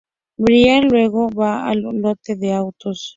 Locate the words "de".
2.35-2.53